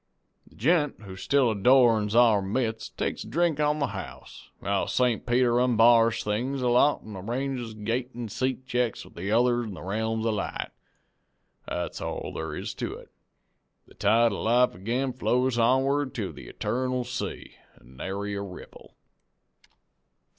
[0.47, 5.27] The gent who still adorns our midst takes a drink on the house, while St.
[5.27, 9.75] Peter onbars things a lot an' arranges gate an' seat checks with the other in
[9.75, 10.71] the realms of light.
[11.67, 13.11] That's all thar is to it.
[13.85, 18.95] The tide of life ag'in flows onward to the eternal sea, an' nary ripple.